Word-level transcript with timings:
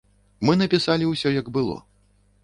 Мы 0.47 0.53
напісалі 0.61 1.09
ўсё, 1.09 1.33
як 1.35 1.51
было. 1.57 1.75